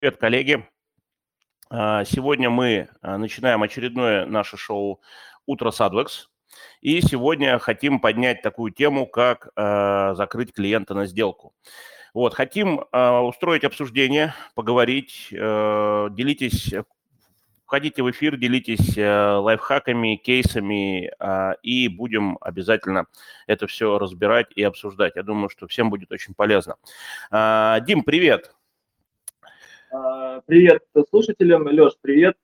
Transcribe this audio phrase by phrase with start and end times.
[0.00, 0.66] Привет, коллеги.
[1.68, 5.02] А, сегодня мы а, начинаем очередное наше шоу
[5.44, 6.30] «Утро Садвекс».
[6.80, 11.52] И сегодня хотим поднять такую тему, как а, закрыть клиента на сделку.
[12.14, 16.72] Вот, хотим устроить обсуждение, поговорить, делитесь,
[17.66, 21.12] входите в эфир, делитесь лайфхаками, кейсами,
[21.62, 23.04] и будем обязательно
[23.46, 25.14] это все разбирать и обсуждать.
[25.16, 26.76] Я думаю, что всем будет очень полезно.
[27.30, 28.54] Дим, привет!
[30.46, 31.66] Привет слушателям.
[31.66, 32.36] Леш, привет.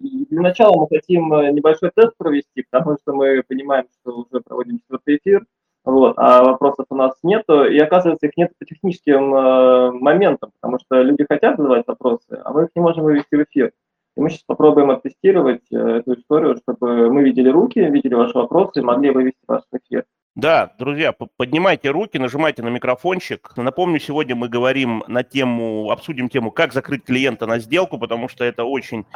[0.00, 4.40] И для начала мы хотим э, небольшой тест провести, потому что мы понимаем, что уже
[4.40, 5.44] проводим четвертый эфир,
[5.84, 10.78] вот, а вопросов у нас нету, и оказывается, их нет по техническим э, моментам, потому
[10.80, 13.72] что люди хотят задавать вопросы, а мы их не можем вывести в эфир.
[14.16, 18.80] И мы сейчас попробуем оттестировать э, эту историю, чтобы мы видели руки, видели ваши вопросы
[18.80, 20.04] и могли вывести ваш эфир.
[20.36, 23.56] Да, друзья, поднимайте руки, нажимайте на микрофончик.
[23.56, 28.44] Напомню, сегодня мы говорим на тему, обсудим тему, как закрыть клиента на сделку, потому что
[28.44, 29.06] это очень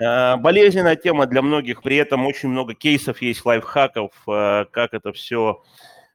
[0.00, 1.80] э, болезненная тема для многих.
[1.80, 5.62] При этом очень много кейсов есть, лайфхаков, э, как это все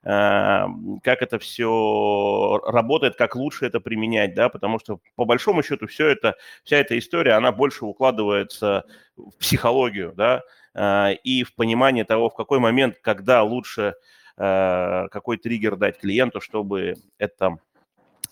[0.03, 0.65] э,
[1.03, 6.07] как это все работает, как лучше это применять, да, потому что по большому счету все
[6.07, 8.83] это, вся эта история, она больше укладывается
[9.15, 10.41] в психологию, да,
[10.73, 13.93] э, и в понимание того, в какой момент, когда лучше
[14.39, 17.57] какой триггер дать клиенту, чтобы это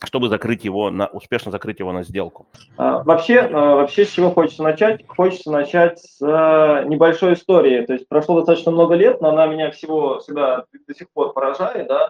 [0.03, 2.45] чтобы закрыть его на успешно закрыть его на сделку?
[2.77, 5.05] А, вообще, а, вообще с чего хочется начать?
[5.08, 7.86] Хочется начать с э, небольшой истории.
[7.86, 11.88] То есть прошло достаточно много лет, но она меня всего всегда до сих пор поражает,
[11.88, 12.09] да.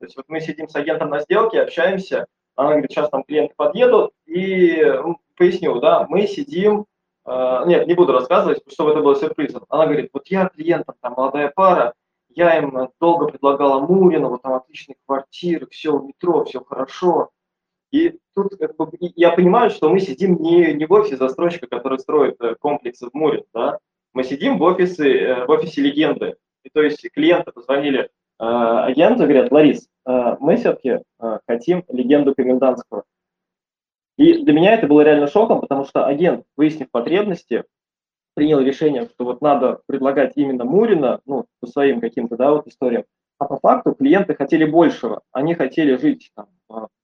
[0.00, 3.54] То есть вот мы сидим с агентом на сделке, общаемся, она говорит, сейчас там клиенты
[3.56, 4.84] подъедут, и
[5.36, 6.86] поясню, да, мы сидим,
[7.24, 9.64] э, нет, не буду рассказывать, чтобы это было сюрпризом.
[9.68, 11.94] Она говорит, вот я клиентам, там молодая пара,
[12.38, 13.84] я им долго предлагала
[14.28, 17.30] вот там отличные квартиры, все в метро, все хорошо.
[17.90, 21.98] И тут как бы, я понимаю, что мы сидим не, не в офисе застройщика, который
[21.98, 23.78] строит э, комплексы в Муре, да?
[24.12, 26.36] мы сидим в офисе, э, в офисе легенды.
[26.62, 28.08] И то есть клиенты позвонили э,
[28.38, 33.02] агенту, говорят, Ларис, э, мы все-таки э, хотим легенду комендантского.
[34.16, 37.64] И для меня это было реально шоком, потому что агент, выяснив потребности,
[38.38, 43.02] принял решение, что вот надо предлагать именно Мурина, ну, по своим каким-то, да, вот историям,
[43.36, 45.22] а по факту клиенты хотели большего.
[45.32, 46.46] Они хотели жить там,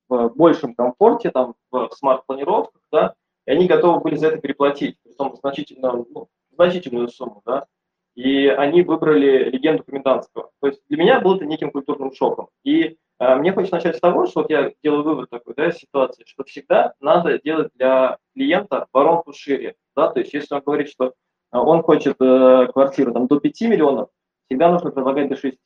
[0.08, 3.14] в большем комфорте, там, в смарт-планировках, да,
[3.48, 7.66] и они готовы были за это переплатить, притом значительно, ну, значительную сумму, да,
[8.14, 10.52] и они выбрали легенду комендантского.
[10.60, 12.46] То есть для меня был это неким культурным шоком.
[12.62, 16.22] И э, мне хочется начать с того, что вот я делаю вывод такой, да, ситуации,
[16.28, 21.14] что всегда надо делать для клиента воронку шире, да, то есть если он говорит, что
[21.54, 24.08] а он хочет э, квартиру там, до 5 миллионов,
[24.46, 25.56] всегда нужно предлагать до 6.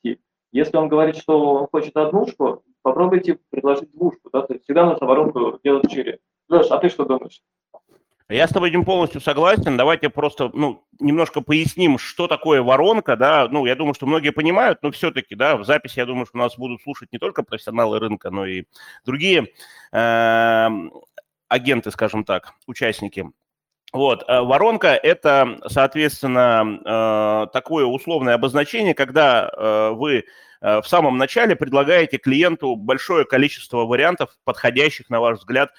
[0.51, 4.29] Если он говорит, что он хочет однушку, попробуйте предложить двушку.
[4.31, 4.43] Да?
[4.43, 6.19] То есть всегда нужно воронку делать шире.
[6.47, 7.41] Леш, а ты что думаешь?
[8.29, 9.77] Я с тобой этим полностью согласен.
[9.77, 13.15] Давайте просто ну, немножко поясним, что такое воронка.
[13.15, 13.47] Да?
[13.49, 16.55] Ну, я думаю, что многие понимают, но все-таки да, в записи, я думаю, что нас
[16.55, 18.65] будут слушать не только профессионалы рынка, но и
[19.05, 19.47] другие
[19.91, 20.67] э,
[21.47, 23.31] агенты, скажем так, участники.
[23.91, 30.25] Вот, э, воронка– это, соответственно, э, такое условное обозначение, когда э, вы
[30.61, 35.71] в самом начале предлагаете клиенту большое количество вариантов, подходящих, на ваш взгляд,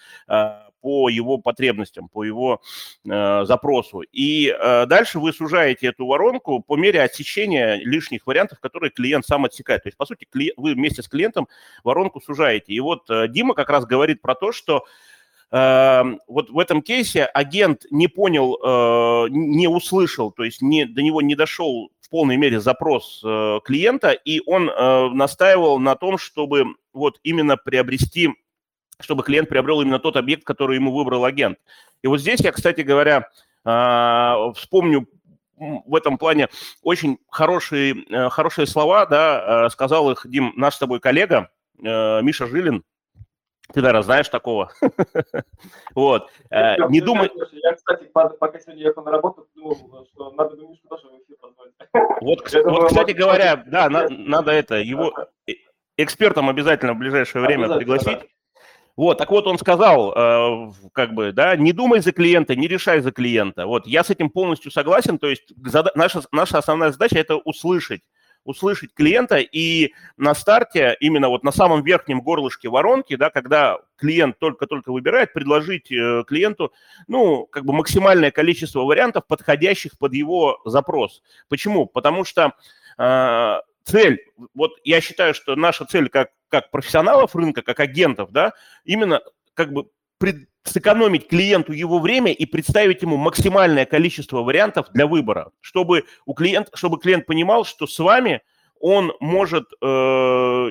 [0.80, 2.62] по его потребностям, по его
[3.04, 4.00] запросу.
[4.10, 4.56] И
[4.86, 9.82] дальше вы сужаете эту воронку по мере отсечения лишних вариантов, которые клиент сам отсекает.
[9.82, 10.26] То есть, по сути,
[10.56, 11.46] вы вместе с клиентом
[11.84, 12.72] воронку сужаете.
[12.72, 14.86] И вот Дима как раз говорит про то, что
[15.52, 21.22] вот в этом кейсе агент не понял, э, не услышал, то есть не, до него
[21.22, 26.76] не дошел в полной мере запрос э, клиента, и он э, настаивал на том, чтобы
[26.92, 28.30] вот именно приобрести,
[29.00, 31.58] чтобы клиент приобрел именно тот объект, который ему выбрал агент.
[32.02, 33.28] И вот здесь я, кстати говоря,
[34.54, 35.06] вспомню
[35.58, 36.48] в этом плане
[36.82, 42.82] очень хорошие, хорошие слова, да, сказал их, Дим, наш с тобой коллега Миша Жилин,
[43.72, 44.72] ты, наверное, знаешь такого.
[45.94, 46.30] вот.
[46.50, 47.30] Э, не думай...
[47.52, 51.36] Я, кстати, пока сегодня ехал на работу, думал, что надо бы Мишу тоже в эфир
[51.40, 52.20] позвать.
[52.20, 52.42] вот,
[52.88, 55.12] кстати говоря, да, надо это, его
[55.46, 55.52] э,
[55.96, 58.18] экспертом обязательно в ближайшее время пригласить.
[58.96, 63.00] Вот, так вот он сказал, э, как бы, да, не думай за клиента, не решай
[63.00, 63.66] за клиента.
[63.66, 65.52] Вот, я с этим полностью согласен, то есть
[65.94, 68.02] наша, наша основная задача– это услышать
[68.44, 74.38] услышать клиента и на старте, именно вот на самом верхнем горлышке воронки, да, когда клиент
[74.38, 76.72] только-только выбирает, предложить э, клиенту,
[77.06, 81.22] ну, как бы максимальное количество вариантов, подходящих под его запрос.
[81.48, 81.86] Почему?
[81.86, 82.54] Потому что
[82.98, 88.52] э, цель, вот я считаю, что наша цель как, как профессионалов рынка, как агентов, да,
[88.84, 89.20] именно
[89.54, 89.88] как бы
[90.18, 96.34] пред, сэкономить клиенту его время и представить ему максимальное количество вариантов для выбора, чтобы, у
[96.34, 98.42] клиент, чтобы клиент понимал, что с вами
[98.80, 99.86] он может э,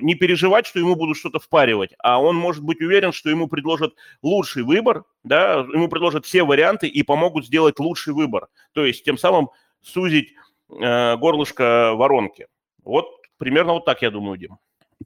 [0.02, 3.94] не переживать, что ему будут что-то впаривать, а он может быть уверен, что ему предложат
[4.24, 8.48] лучший выбор, да, ему предложат все варианты и помогут сделать лучший выбор.
[8.74, 9.50] То есть тем самым
[9.82, 10.34] сузить
[10.70, 12.48] э, горлышко воронки.
[12.84, 13.08] Вот
[13.38, 14.58] примерно вот так я думаю, Дим.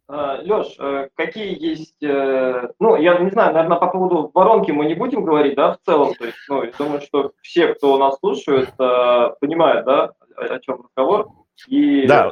[0.08, 4.86] А, Леш, э, какие есть, э, ну, я не знаю, наверное, по поводу воронки мы
[4.86, 8.18] не будем говорить, да, в целом, то есть, ну, я думаю, что все, кто нас
[8.20, 11.30] слушает, э, понимают, да, о чем разговор,
[11.68, 12.32] и да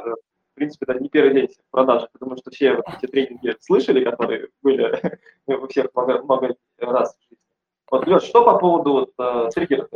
[0.52, 4.48] в принципе, это не первый день в потому что все вот эти тренинги слышали, которые
[4.62, 5.00] были
[5.46, 7.16] у всех много, много раз.
[7.90, 9.88] Вот, Леш, что по поводу вот, э, триггеров?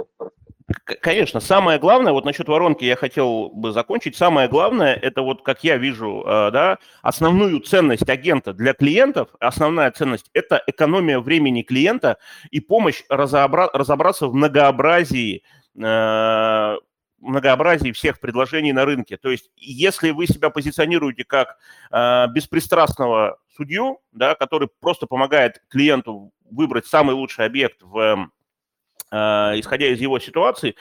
[1.01, 5.63] Конечно, самое главное, вот насчет воронки я хотел бы закончить, самое главное, это вот, как
[5.63, 12.19] я вижу, э, да, основную ценность агента для клиентов, основная ценность– это экономия времени клиента
[12.51, 15.45] и помощь разобра- разобраться в многообразии
[15.81, 16.77] э,
[17.21, 19.17] многообразии всех предложений на рынке.
[19.17, 21.59] То есть, если вы себя позиционируете как
[21.93, 28.29] э, беспристрастного судью, да, который просто помогает клиенту выбрать самый лучший объект, в,
[29.11, 30.75] исходя из его ситуации,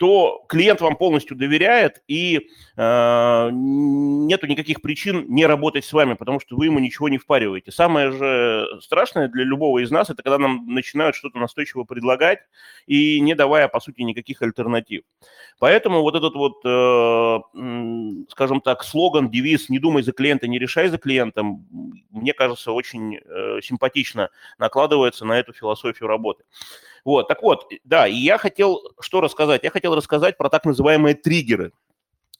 [0.00, 2.48] то клиент вам полностью доверяет, и
[2.78, 7.70] э, нету никаких причин не работать с вами, потому что вы ему ничего не впариваете.
[7.70, 12.38] Самое же страшное для любого из нас, это когда нам начинают что-то настойчиво предлагать,
[12.86, 15.02] и не давая, по сути, никаких альтернатив.
[15.58, 20.88] Поэтому вот этот вот, э, скажем так, слоган, девиз «Не думай за клиента, не решай
[20.88, 21.66] за клиентом»,
[22.08, 26.44] мне кажется, очень э, симпатично накладывается на эту философию работы.
[27.04, 29.62] Вот, так вот, да, и я хотел что рассказать?
[29.64, 31.72] Я хотел рассказать про так называемые триггеры.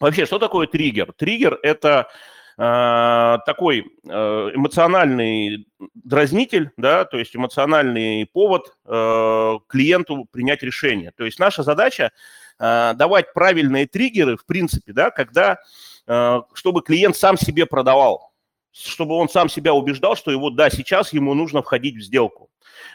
[0.01, 1.12] Вообще, что такое триггер?
[1.12, 2.09] Триггер– это
[2.57, 11.12] э, такой э, эмоциональный дразнитель, да, то есть эмоциональный повод э, клиенту принять решение.
[11.17, 12.12] То есть наша задача
[12.59, 15.59] э, давать правильные триггеры, в принципе, да, когда,
[16.07, 18.33] э, чтобы клиент сам себе продавал,
[18.73, 22.50] чтобы он сам себя убеждал, что его, да, сейчас ему нужно входить в сделку.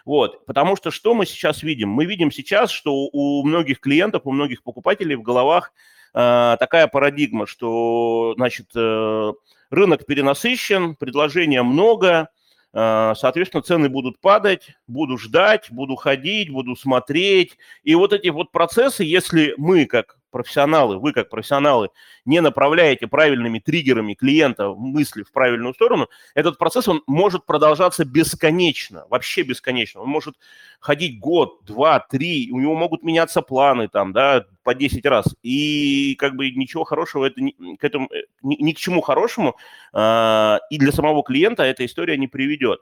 [0.06, 1.90] Вот, потому что что мы сейчас видим?
[1.90, 5.74] Мы видим сейчас, что у многих клиентов, у многих покупателей в головах
[6.14, 9.34] э, такая парадигма, что, значит, э,
[9.70, 12.30] рынок перенасыщен, предложения много,
[12.74, 17.58] э, соответственно, цены будут падать, буду ждать, буду ходить, буду смотреть.
[17.84, 21.90] И вот эти вот процессы, если мы, как профессионалы, вы как профессионалы
[22.26, 29.06] не направляете правильными триггерами клиента мысли в правильную сторону, этот процесс, он может продолжаться бесконечно,
[29.10, 30.02] вообще бесконечно.
[30.02, 30.36] Он может
[30.80, 35.36] ходить год, два, три, у него могут меняться планы там, да, по 10 раз.
[35.42, 39.56] И как бы ничего хорошего, это ни, к этому, э, ни, ни к чему хорошему
[39.94, 42.82] э, и для самого клиента эта история не приведет.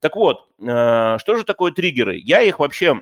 [0.00, 2.16] Так вот, э, что же такое триггеры?
[2.16, 3.00] Я их вообще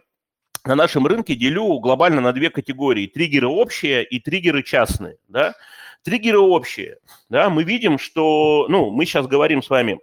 [0.65, 3.07] на нашем рынке делю глобально на две категории.
[3.07, 5.19] Триггеры общие и триггеры частные.
[5.29, 5.55] Да?
[6.03, 6.99] Триггеры общие.
[7.29, 7.51] Да?
[7.51, 8.67] Мы видим, что...
[8.69, 9.99] Ну, мы сейчас говорим с вами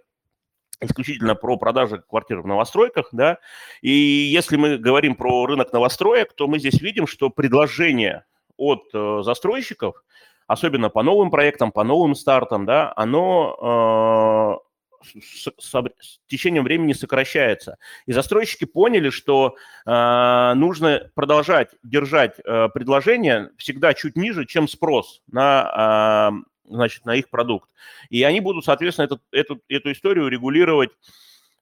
[0.80, 3.38] исключительно про продажи квартир в новостройках, да,
[3.82, 8.24] и если мы говорим про рынок новостроек, то мы здесь видим, что предложение
[8.56, 10.02] от э, застройщиков,
[10.46, 14.69] особенно по новым проектам, по новым стартам, да, оно э,
[15.02, 17.78] с, с, с течением времени сокращается.
[18.06, 19.56] И застройщики поняли, что
[19.86, 27.14] э, нужно продолжать держать э, предложение всегда чуть ниже, чем спрос на, э, значит, на
[27.14, 27.70] их продукт.
[28.08, 30.90] И они будут, соответственно, этот, эту, эту историю регулировать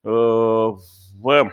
[0.05, 1.53] э, в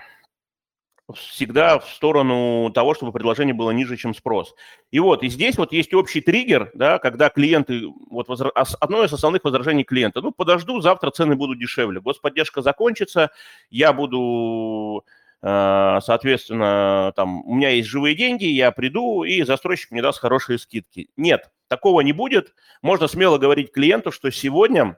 [1.14, 4.56] всегда в сторону того, чтобы предложение было ниже, чем спрос.
[4.92, 8.50] И вот, и здесь вот есть общий триггер, да, когда клиенты, вот возра...
[8.50, 13.30] одно из основных возражений клиента, ну, подожду, завтра цены будут дешевле, господдержка закончится,
[13.70, 15.06] я буду,
[15.44, 20.58] э, соответственно, там, у меня есть живые деньги, я приду, и застройщик мне даст хорошие
[20.58, 21.10] скидки.
[21.18, 22.56] Нет, такого не будет.
[22.82, 24.98] Можно смело говорить клиенту, что сегодня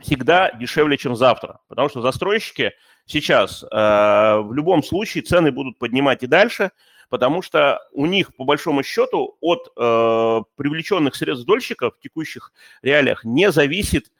[0.00, 2.72] всегда дешевле, чем завтра, потому что застройщики
[3.06, 6.70] сейчас э, в любом случае цены будут поднимать и дальше,
[7.08, 12.52] потому что у них, по большому счету, от э, привлеченных средств дольщиков в текущих
[12.82, 14.12] реалиях не зависит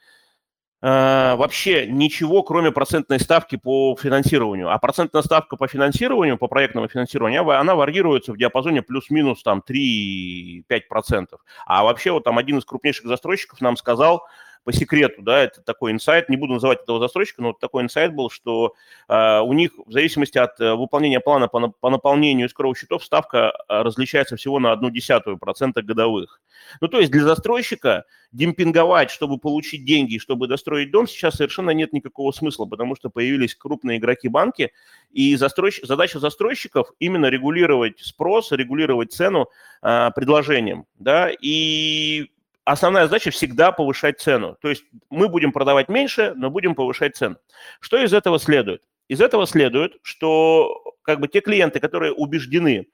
[0.81, 4.71] э, вообще ничего, кроме процентной ставки по финансированию.
[4.71, 11.27] А процентная ставка по финансированию, по проектному финансированию, она варьируется в диапазоне плюс-минус там 3-5%.
[11.67, 14.25] А вообще вот там один из крупнейших застройщиков нам сказал,
[14.63, 18.13] по секрету, да, это такой инсайт, не буду называть этого застройщика, но вот такой инсайт
[18.13, 18.75] был, что
[19.07, 23.53] э, у них в зависимости от э, выполнения плана по, по наполнению искровых счетов ставка
[23.67, 26.41] э, различается всего на одну десятую процента годовых.
[26.81, 31.93] Ну, то есть для застройщика демпинговать, чтобы получить деньги, чтобы достроить дом, сейчас совершенно нет
[31.93, 34.71] никакого смысла, потому что появились крупные игроки банки,
[35.11, 35.81] и застройщ...
[35.81, 39.49] задача застройщиков именно регулировать спрос, регулировать цену
[39.81, 42.29] э, предложением, да, и
[42.71, 44.57] основная задача всегда повышать цену.
[44.61, 47.37] То есть мы будем продавать меньше, но будем повышать цену.
[47.79, 48.83] Что из этого следует?
[49.07, 52.87] Из этого следует, что как бы те клиенты, которые убеждены,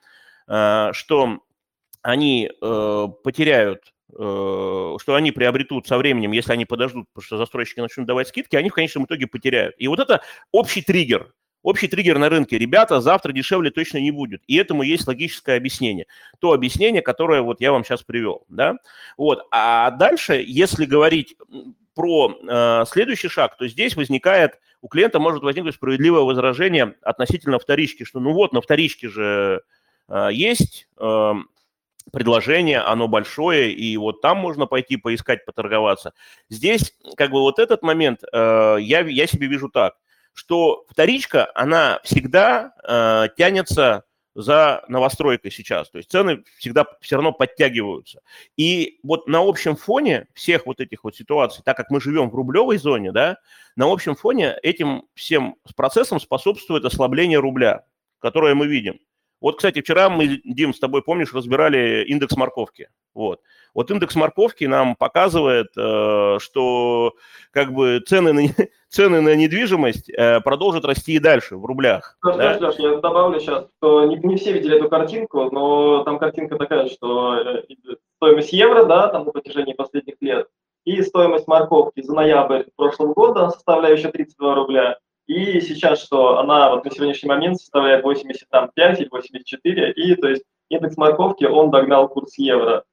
[0.47, 1.39] э, что
[2.01, 7.81] они э, потеряют Э, что они приобретут со временем, если они подождут, потому что застройщики
[7.81, 9.75] начнут давать скидки, они в конечном итоге потеряют.
[9.77, 11.33] И вот это общий триггер,
[11.65, 12.57] общий триггер на рынке.
[12.59, 14.43] Ребята, завтра дешевле точно не будет.
[14.45, 16.05] И этому есть логическое объяснение.
[16.39, 18.45] То объяснение, которое вот я вам сейчас привел.
[18.49, 18.75] Да?
[19.17, 19.47] Вот.
[19.51, 21.35] А дальше, если говорить
[21.95, 28.03] про э, следующий шаг, то здесь возникает, у клиента может возникнуть справедливое возражение относительно вторички,
[28.03, 29.61] что ну вот, на вторичке же
[30.07, 30.87] э, есть...
[30.99, 31.33] Э,
[32.11, 36.13] предложение, оно большое, и вот там можно пойти поискать, поторговаться.
[36.49, 39.95] Здесь как бы вот этот момент э, я, я себе вижу так,
[40.35, 44.03] что вторичка, она всегда э, тянется
[44.35, 45.89] за новостройкой сейчас.
[45.89, 48.19] То есть цены всегда все равно подтягиваются.
[48.57, 52.35] И вот на общем фоне всех вот этих вот ситуаций, так как мы живем в
[52.35, 53.37] рублевой зоне, да,
[53.77, 57.85] на общем фоне этим всем процессом способствует ослабление рубля,
[58.19, 58.99] которое мы видим.
[59.45, 62.89] Вот, кстати, вчера мы, Дим, с тобой, помнишь, разбирали индекс морковки.
[63.13, 63.41] Вот.
[63.75, 67.13] Вот индекс морковки нам показывает, э, что
[67.51, 68.41] как бы цены на,
[68.89, 72.17] цены на недвижимость э, продолжат расти и дальше в рублях.
[72.23, 72.69] Леш, да?
[72.69, 76.87] Леш, я добавлю сейчас, что не, не все видели эту картинку, но там картинка такая,
[76.87, 77.63] что э,
[78.15, 80.47] стоимость евро, да, там на протяжении последних лет,
[80.85, 84.97] и стоимость морковки за ноябрь прошлого года, составляющая 32 рубля,
[85.27, 90.43] и сейчас, что она вот на сегодняшний момент составляет 85 или 84, и то есть
[90.69, 92.83] индекс морковки, он догнал курс евро.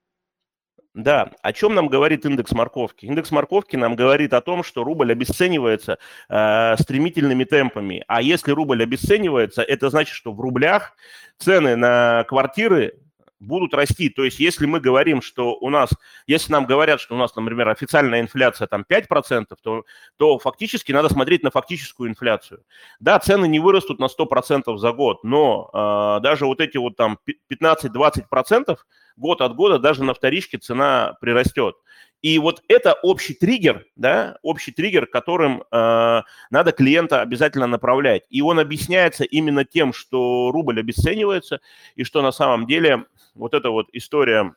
[0.95, 3.07] Да, о чем нам говорит индекс морковки?
[3.07, 5.99] Индекс морковки нам говорит о том, что рубль обесценивается
[6.29, 8.05] э, стремительными темпами.
[8.09, 10.95] А если рубль обесценивается, это значит, что в рублях
[11.39, 12.99] цены на квартиры
[13.43, 14.09] будут расти.
[14.09, 15.91] То есть если мы говорим, что у нас,
[16.27, 19.85] если нам говорят, что у нас, например, официальная инфляция там 5%, то,
[20.17, 22.65] то фактически надо смотреть на фактическую инфляцию.
[23.01, 27.19] Да, цены не вырастут на 100% за год, но э, даже вот эти вот там
[27.53, 28.77] 15-20%
[29.17, 31.77] год от года даже на вторичке цена прирастет.
[32.23, 38.23] И вот это общий триггер, да, общий триггер, которым э, надо клиента обязательно направлять.
[38.31, 41.61] И он объясняется именно тем, что рубль обесценивается,
[41.97, 44.55] и что на самом деле вот эта вот история...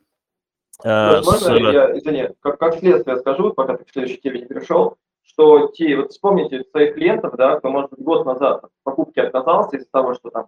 [0.84, 1.74] Э, Можно с...
[1.74, 5.96] я, извини, как, как следствие скажу, пока ты к следующей теме не перешел, что те,
[5.96, 10.14] вот вспомните своих клиентов, да, кто, может быть, год назад от покупки отказался из-за того,
[10.14, 10.48] что там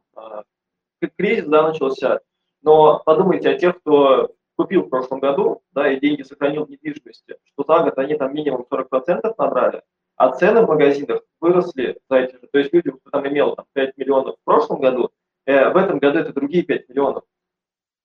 [1.02, 2.20] э, кризис, да, начался,
[2.68, 7.38] но подумайте о тех, кто купил в прошлом году, да, и деньги сохранил в недвижимости,
[7.46, 9.84] что за год они там минимум 40% набрали,
[10.18, 12.50] а цены в магазинах выросли за эти же.
[12.52, 15.12] То есть люди, кто там имел там, 5 миллионов в прошлом году,
[15.46, 17.24] э, в этом году это другие 5 миллионов.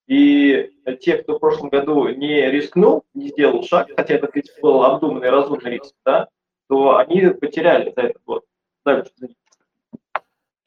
[0.06, 4.30] И те, кто в прошлом году не рискнул, не сделал шаг, хотя это,
[4.62, 6.28] был обдуманный, разумный риск, да,
[6.68, 8.44] то они потеряли за этот год.
[8.84, 9.10] Дальше,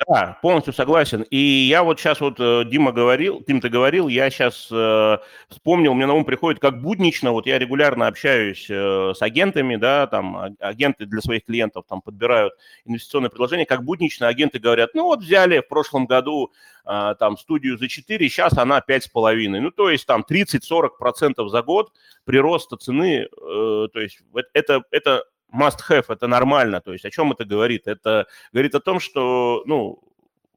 [0.08, 1.22] да, полностью согласен.
[1.30, 5.94] И я вот сейчас вот, э, Дима говорил, Дим, ты говорил, я сейчас э, вспомнил,
[5.94, 10.36] мне на ум приходит, как буднично, вот я регулярно общаюсь э, с агентами, да, там
[10.36, 15.22] а, агенты для своих клиентов там подбирают инвестиционные предложения, как буднично агенты говорят, ну вот
[15.22, 16.52] взяли в прошлом году
[16.86, 19.60] э, там студию за 4, сейчас она 5,5.
[19.62, 21.94] Ну то есть там 30-40% за год
[22.25, 24.20] прироста цены, э, то есть
[24.54, 25.24] это, это
[25.54, 26.82] must have, это нормально.
[26.82, 27.88] То есть о чем это говорит?
[27.88, 30.02] Это говорит о том, что, ну,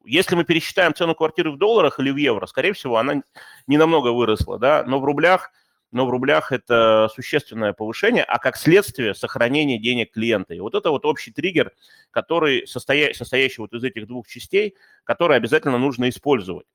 [0.04, 3.23] если мы пересчитаем цену квартиры в долларах или в евро, скорее всего, она
[3.66, 5.50] не намного выросла, да, но в рублях,
[5.90, 10.54] но в рублях это существенное повышение, а как следствие сохранение денег клиента.
[10.54, 11.73] И вот это вот общий триггер,
[12.11, 13.12] который состоя...
[13.14, 16.66] состоящий вот из этих двух частей, который обязательно нужно использовать.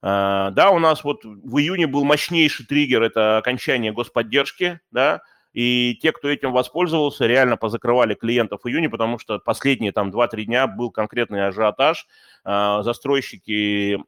[0.00, 5.98] А, да, у нас вот в июне был мощнейший триггер, это окончание господдержки, да, и
[6.00, 10.66] те, кто этим воспользовался, реально позакрывали клиентов в июне, потому что последние там 2-3 дня
[10.66, 12.06] был конкретный ажиотаж.
[12.44, 14.02] А, застройщики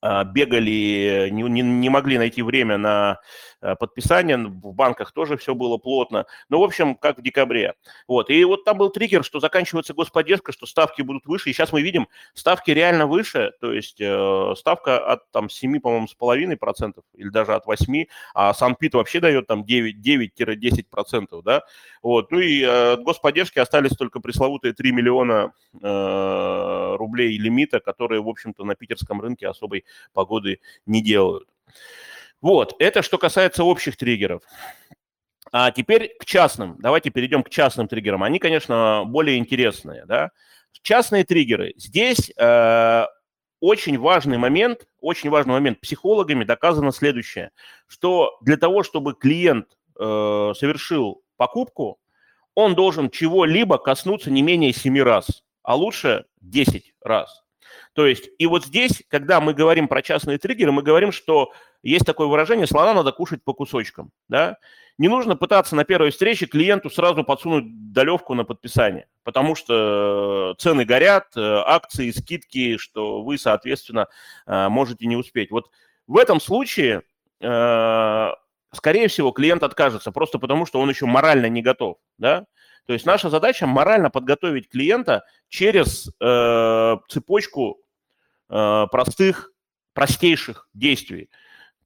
[0.00, 3.20] а, бегали, не, не, не могли найти время на
[3.60, 6.26] подписания, в банках тоже все было плотно.
[6.48, 7.74] Ну, в общем, как в декабре.
[8.08, 8.30] Вот.
[8.30, 11.50] И вот там был триггер, что заканчивается господдержка, что ставки будут выше.
[11.50, 16.08] И сейчас мы видим, ставки реально выше, то есть э, ставка от там 7, по-моему,
[16.08, 21.62] с половиной процентов или даже от 8, а Санпит вообще дает там 9-10 процентов, да.
[22.02, 22.30] Вот.
[22.30, 28.28] Ну и э, от господдержки остались только пресловутые 3 миллиона э, рублей лимита, которые, в
[28.28, 31.48] общем-то, на питерском рынке особой погоды не делают.
[32.40, 34.42] Вот, это что касается общих триггеров.
[35.52, 36.76] А теперь к частным.
[36.78, 38.22] Давайте перейдем к частным триггерам.
[38.22, 40.04] Они, конечно, более интересные.
[40.06, 40.30] Да?
[40.82, 41.74] Частные триггеры.
[41.76, 43.04] Здесь э,
[43.60, 45.80] очень важный момент, очень важный момент.
[45.80, 47.50] Психологами доказано следующее,
[47.86, 51.98] что для того, чтобы клиент э, совершил покупку,
[52.54, 57.42] он должен чего-либо коснуться не менее 7 раз, а лучше 10 раз.
[57.92, 62.06] То есть, и вот здесь, когда мы говорим про частные триггеры, мы говорим, что есть
[62.06, 64.58] такое выражение, слона надо кушать по кусочкам, да.
[64.98, 70.60] Не нужно пытаться на первой встрече клиенту сразу подсунуть долевку на подписание, потому что э,
[70.60, 74.08] цены горят, э, акции, скидки, что вы, соответственно,
[74.46, 75.50] э, можете не успеть.
[75.50, 75.70] Вот
[76.06, 77.02] в этом случае,
[77.38, 82.44] скорее всего, клиент откажется, просто потому что он еще морально не готов, да.
[82.90, 87.78] То есть наша задача морально подготовить клиента через э, цепочку
[88.48, 89.52] э, простых,
[89.94, 91.30] простейших действий.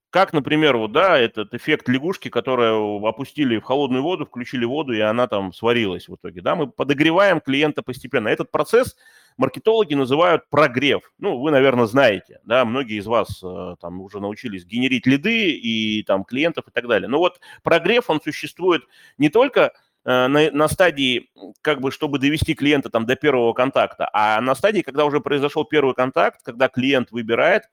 [0.09, 5.01] Как, например, вот, да, этот эффект лягушки, которую опустили в холодную воду, включили воду, и
[5.01, 6.41] она там сварилась в итоге.
[6.41, 6.55] Да?
[6.55, 8.29] Мы подогреваем клиента постепенно.
[8.29, 8.97] Этот процесс
[9.37, 11.03] маркетологи называют прогрев.
[11.19, 16.03] Ну, вы, наверное, знаете, да, многие из вас э, там уже научились генерить лиды и
[16.05, 17.09] там клиентов и так далее.
[17.09, 18.85] Но вот прогрев, он существует
[19.19, 21.31] не только на, на стадии,
[21.63, 25.65] как бы, чтобы довести клиента там до первого контакта, а на стадии, когда уже произошел
[25.65, 27.65] первый контакт, когда клиент выбирает,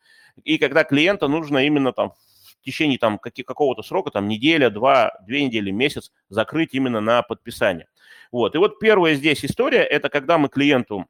[0.43, 2.13] и когда клиента нужно именно там
[2.61, 7.21] в течение там каких, какого-то срока, там неделя, два, две недели, месяц закрыть именно на
[7.21, 7.87] подписание.
[8.31, 8.55] Вот.
[8.55, 11.07] И вот первая здесь история, это когда мы клиенту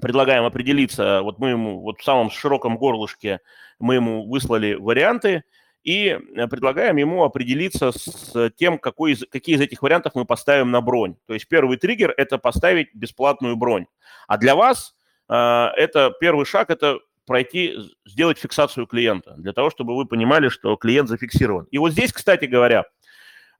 [0.00, 3.40] предлагаем определиться, вот мы ему вот в самом широком горлышке
[3.78, 5.44] мы ему выслали варианты,
[5.82, 10.70] и э, предлагаем ему определиться с тем, какой из, какие из этих вариантов мы поставим
[10.70, 11.16] на бронь.
[11.26, 13.86] То есть первый триггер– это поставить бесплатную бронь.
[14.28, 14.94] А для вас
[15.28, 20.76] э, это первый шаг– это пройти, сделать фиксацию клиента, для того, чтобы вы понимали, что
[20.76, 21.66] клиент зафиксирован.
[21.70, 22.84] И вот здесь, кстати говоря,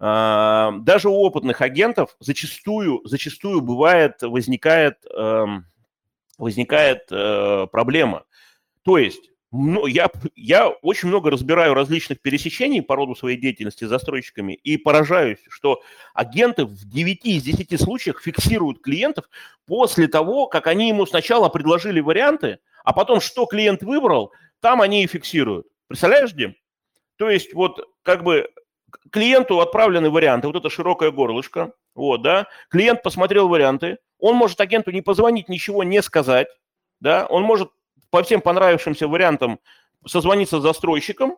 [0.00, 5.44] э, даже у опытных агентов зачастую, зачастую бывает, возникает, э,
[6.36, 8.24] возникает э, проблема.
[8.82, 13.88] То есть ну, я, я очень много разбираю различных пересечений по роду своей деятельности с
[13.88, 15.82] застройщиками и поражаюсь, что
[16.14, 19.24] агенты в 9 из 10 случаях фиксируют клиентов
[19.66, 25.02] после того, как они ему сначала предложили варианты, а потом, что клиент выбрал, там они
[25.02, 25.66] и фиксируют.
[25.88, 26.54] Представляешь, Дим?
[27.16, 28.48] То есть вот как бы
[29.10, 34.92] клиенту отправлены варианты, вот это широкое горлышко, вот, да, клиент посмотрел варианты, он может агенту
[34.92, 36.46] не позвонить, ничего не сказать,
[37.00, 37.70] да, он может
[38.10, 39.60] по всем понравившимся вариантам
[40.06, 41.36] созвониться с застройщиком,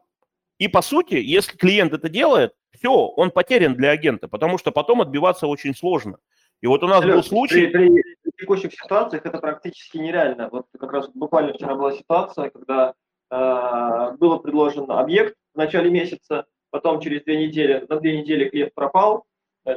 [0.59, 5.01] и по сути, если клиент это делает, все, он потерян для агента, потому что потом
[5.01, 6.19] отбиваться очень сложно.
[6.61, 7.67] И вот у нас Сереж, был случай...
[7.67, 10.49] При, при текущих ситуациях это практически нереально.
[10.51, 12.95] Вот как раз буквально вчера была ситуация, когда
[13.31, 18.75] э, было предложено объект в начале месяца, потом через две недели, на две недели клиент
[18.75, 19.25] пропал,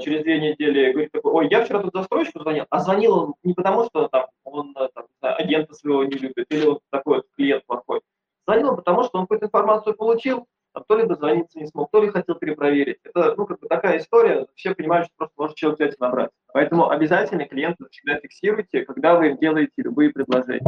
[0.02, 3.54] через две недели говорит такой, ой, я вчера тут застройщику звонил, а звонил он не
[3.54, 7.65] потому, что там, он э, там, агента своего не любит, или он такой вот клиент
[7.65, 8.02] плохой.
[8.48, 12.02] Звонил он потому, что он какую-то информацию получил, а то ли дозвониться не смог, то
[12.02, 12.98] ли хотел перепроверить.
[13.04, 16.32] Это, ну, как бы такая история, все понимают, что просто может человек взять и набрать.
[16.54, 20.62] Поэтому обязательно клиента всегда фиксируйте, когда вы делаете любые предложения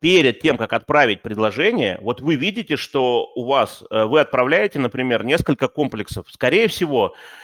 [0.00, 5.24] перед тем, как отправить предложение, вот вы видите, что у вас, э, вы отправляете, например,
[5.24, 6.26] несколько комплексов.
[6.30, 7.43] Скорее всего, э,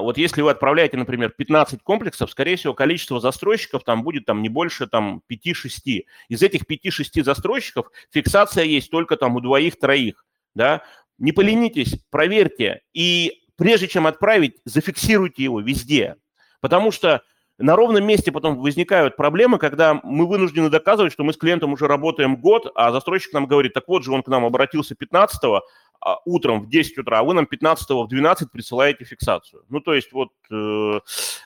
[0.00, 4.48] вот если вы отправляете, например, 15 комплексов, скорее всего, количество застройщиков там будет там не
[4.48, 6.04] больше там 5-6.
[6.28, 10.82] Из этих 5-6 застройщиков фиксация есть только там у двоих-троих, да.
[11.18, 16.16] Не поленитесь, проверьте, и прежде чем отправить, зафиксируйте его везде,
[16.60, 17.22] потому что
[17.60, 21.86] на ровном месте потом возникают проблемы, когда мы вынуждены доказывать, что мы с клиентом уже
[21.86, 25.62] работаем год, а застройщик нам говорит, так вот же он к нам обратился 15
[26.02, 29.62] а, утром в 10 утра, а вы нам 15 в 12 присылаете фиксацию.
[29.68, 31.00] Ну, то есть вот э,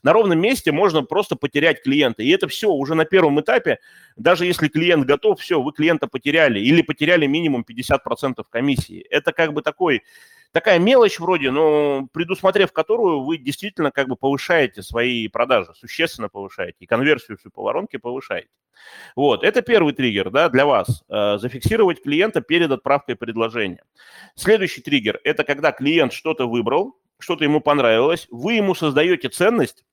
[0.05, 2.23] на ровном месте можно просто потерять клиента.
[2.23, 3.81] И это все уже на первом этапе,
[4.17, 9.05] даже если клиент готов, все, вы клиента потеряли или потеряли минимум 50% комиссии.
[9.11, 10.03] Это как бы такой
[10.55, 16.77] такая мелочь вроде, но предусмотрев которую вы действительно как бы повышаете свои продажи, существенно повышаете,
[16.79, 18.49] и конверсию всю по воронке повышаете.
[19.17, 21.03] Вот, это первый триггер, да, для вас.
[21.09, 23.83] Э, зафиксировать клиента перед отправкой предложения.
[24.37, 29.85] Следующий триггер– это когда клиент что-то выбрал, что-то ему понравилось, вы ему создаете ценность,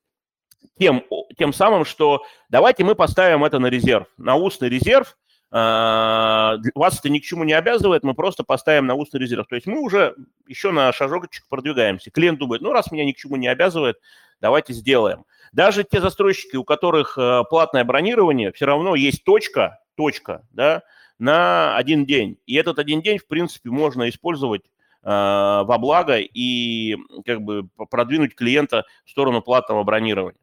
[0.78, 1.04] тем,
[1.36, 5.16] тем самым, что давайте мы поставим это на резерв, на устный резерв,
[5.52, 9.46] вас это ни к чему не обязывает, мы просто поставим на устный резерв.
[9.46, 12.10] То есть мы уже еще на шажочек продвигаемся.
[12.10, 13.98] Клиент думает, ну раз меня ни к чему не обязывает,
[14.40, 15.24] давайте сделаем.
[15.52, 20.82] Даже те застройщики, у которых э, платное бронирование, все равно есть точка, точка, да,
[21.18, 22.38] на один день.
[22.46, 24.68] И этот один день, в принципе, можно использовать э,
[25.04, 30.38] во благо и как бы продвинуть клиента в сторону платного бронирования.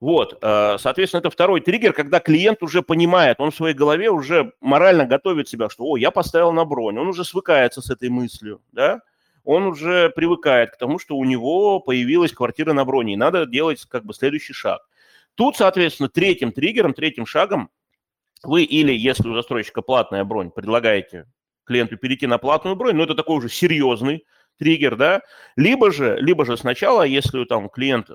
[0.00, 4.52] Вот, э, соответственно, это второй триггер, когда клиент уже понимает, он в своей голове уже
[4.60, 8.62] морально готовит себя, что, о, я поставил на бронь, он уже свыкается с этой мыслью,
[8.72, 9.02] да,
[9.44, 13.84] он уже привыкает к тому, что у него появилась квартира на броне, и надо делать
[13.86, 14.80] как бы следующий шаг.
[15.34, 17.70] Тут, соответственно, третьим триггером, третьим шагом
[18.42, 21.26] вы или, если у застройщика платная бронь, предлагаете
[21.64, 24.24] клиенту перейти на платную бронь, но это такой уже серьезный
[24.58, 25.20] триггер, да,
[25.56, 28.10] либо же, либо же сначала, если там клиент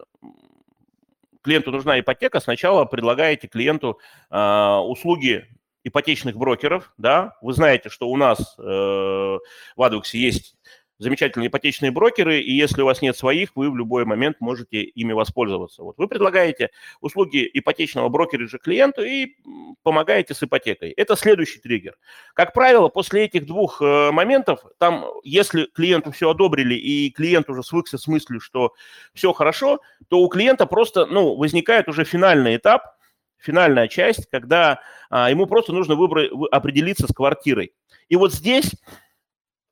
[1.46, 5.48] клиенту нужна ипотека, сначала предлагаете клиенту э, услуги
[5.84, 10.58] ипотечных брокеров, да, вы знаете, что у нас э, в Адуксе есть
[10.98, 15.14] замечательные ипотечные брокеры, и если у вас нет своих, вы в любой момент можете ими
[15.14, 15.84] воспользоваться.
[15.84, 19.36] Вот вы предлагаете услуги ипотечного брокера же клиенту и
[19.84, 20.92] помогаете с ипотекой.
[20.92, 21.98] Это следующий триггер.
[22.34, 27.64] Как правило, после этих двух э, моментов, там, если клиенту все одобрили и клиент уже
[27.64, 28.74] свыкся с мыслью, что
[29.14, 32.96] все хорошо, то у клиента просто, ну, возникает уже финальный этап,
[33.38, 34.80] финальная часть, когда
[35.10, 37.74] а, ему просто нужно выбрать, определиться с квартирой.
[38.10, 38.72] И вот здесь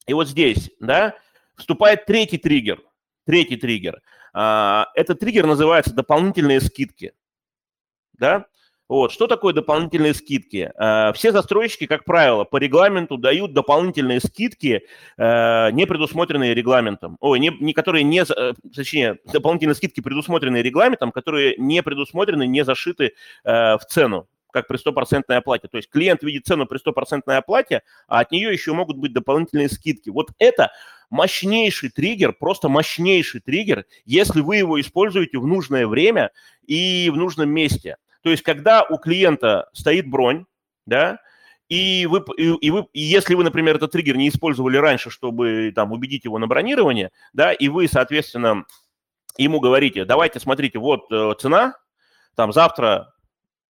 [0.07, 1.15] и вот здесь, да,
[1.55, 2.81] вступает третий триггер.
[3.25, 4.01] Третий триггер.
[4.33, 7.13] А, этот триггер называется дополнительные скидки.
[8.13, 8.47] Да?
[8.89, 9.11] Вот.
[9.11, 10.71] Что такое дополнительные скидки?
[10.75, 14.83] А, все застройщики, как правило, по регламенту дают дополнительные скидки,
[15.17, 17.17] а, не предусмотренные регламентом.
[17.21, 22.65] Ой, не, не которые не, э, точнее, дополнительные скидки, предусмотренные регламентом, которые не предусмотрены, не
[22.65, 23.13] зашиты
[23.43, 25.67] в цену как при стопроцентной оплате.
[25.67, 29.67] То есть клиент видит цену при стопроцентной оплате, а от нее еще могут быть дополнительные
[29.67, 30.09] скидки.
[30.09, 30.71] Вот это
[31.09, 36.31] мощнейший триггер, просто мощнейший триггер, если вы его используете в нужное время
[36.65, 37.97] и в нужном месте.
[38.21, 40.45] То есть когда у клиента стоит бронь,
[40.85, 41.19] да,
[41.69, 45.91] и, вы, и, вы, и если вы, например, этот триггер не использовали раньше, чтобы там
[45.91, 48.65] убедить его на бронирование, да, и вы, соответственно,
[49.37, 51.75] ему говорите, давайте, смотрите, вот э, цена,
[52.35, 53.12] там завтра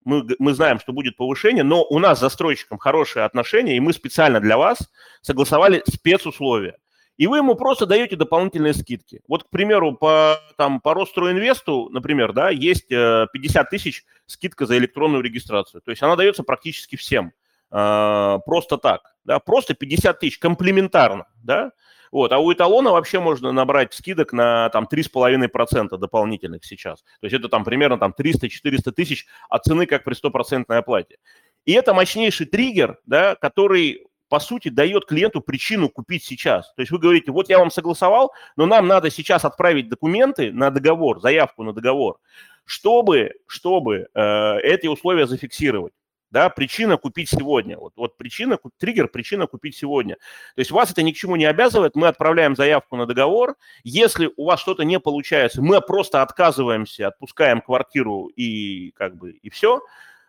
[0.04, 3.92] мы, мы знаем, что будет повышение, но у нас с застройщиком хорошие отношения, и мы
[3.92, 4.90] специально для вас
[5.22, 6.76] согласовали спецусловия.
[7.16, 9.22] И вы ему просто даете дополнительные скидки.
[9.28, 14.76] Вот, к примеру, по, там, по Росстроинвесту, например, да, есть 50 э, тысяч скидка за
[14.78, 15.80] электронную регистрацию.
[15.80, 17.32] То есть она дается практически всем.
[17.70, 19.14] Э, просто так.
[19.24, 21.26] Да, просто 50 тысяч, комплементарно.
[21.42, 21.70] Да?
[22.14, 27.02] Вот, а у эталона вообще можно набрать скидок на там 3,5% дополнительных сейчас.
[27.02, 31.16] То есть это там примерно там 300-400 тысяч от цены как при стопроцентной оплате.
[31.64, 36.72] И это мощнейший триггер, да, который по сути, дает клиенту причину купить сейчас.
[36.74, 40.70] То есть вы говорите, вот я вам согласовал, но нам надо сейчас отправить документы на
[40.70, 42.18] договор, заявку на договор,
[42.64, 45.92] чтобы, чтобы э, эти условия зафиксировать
[46.34, 47.78] да, причина купить сегодня.
[47.78, 50.16] Вот, вот причина, триггер, причина купить сегодня.
[50.56, 53.54] То есть вас это ни к чему не обязывает, мы отправляем заявку на договор.
[53.84, 59.48] Если у вас что-то не получается, мы просто отказываемся, отпускаем квартиру и как бы и
[59.48, 59.80] все.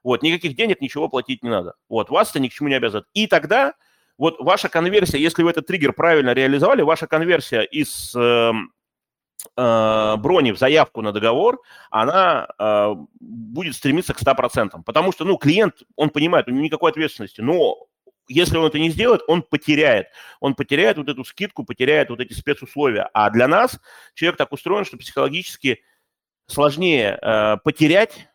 [0.03, 1.73] Вот, никаких денег, ничего платить не надо.
[1.89, 3.07] Вот, вас это ни к чему не обязывает.
[3.15, 3.73] И тогда
[4.19, 8.53] вот ваша конверсия, если вы этот триггер правильно реализовали, ваша конверсия из э, э,
[9.55, 14.83] брони в заявку на договор, она э, будет стремиться к 100%.
[14.83, 17.87] Потому что, ну, клиент, он понимает, у него никакой ответственности, но
[18.27, 20.07] если он это не сделает, он потеряет.
[20.39, 23.09] Он потеряет вот эту скидку, потеряет вот эти спецусловия.
[23.13, 23.79] А для нас
[24.13, 25.81] человек так устроен, что психологически
[26.47, 28.29] сложнее э, потерять,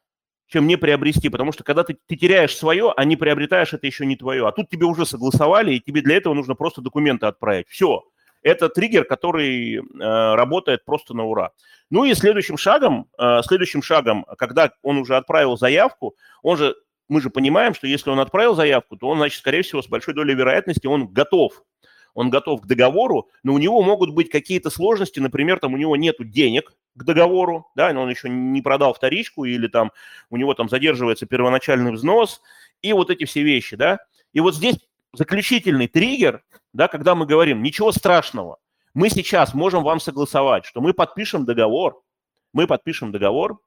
[0.47, 1.29] чем не приобрести.
[1.29, 4.47] Потому что когда ты, ты теряешь свое, а не приобретаешь, это еще не твое.
[4.47, 7.69] А тут тебе уже согласовали, и тебе для этого нужно просто документы отправить.
[7.69, 8.05] Все.
[8.43, 9.81] Это триггер, который э,
[10.35, 11.51] работает просто на ура.
[11.91, 16.75] Ну и следующим шагом, э, следующим шагом, когда он уже отправил заявку, он же,
[17.09, 20.15] мы же понимаем, что если он отправил заявку, то он, значит, скорее всего, с большой
[20.15, 21.63] долей вероятности он готов.
[22.15, 25.97] Он готов к договору, но у него могут быть какие-то сложности, например, там у него
[25.97, 29.93] нет денег к договору, да, он еще не продал вторичку или там
[30.29, 32.41] у него там задерживается первоначальный взнос
[32.83, 33.99] и вот эти все вещи, да.
[34.33, 34.77] И вот здесь
[35.13, 36.43] заключительный триггер,
[36.73, 38.59] да, когда мы говорим, ничего страшного,
[38.93, 42.03] Мы сейчас можем вам согласовать, что мы подпишем договор,
[42.53, 43.61] мы подпишем договор,